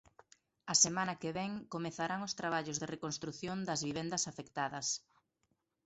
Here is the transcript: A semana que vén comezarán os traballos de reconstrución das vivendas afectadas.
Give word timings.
A 0.73 0.75
semana 0.85 1.15
que 1.21 1.33
vén 1.37 1.51
comezarán 1.73 2.21
os 2.27 2.33
traballos 2.39 2.79
de 2.79 2.89
reconstrución 2.93 3.57
das 3.67 3.83
vivendas 3.87 4.23
afectadas. 4.31 4.87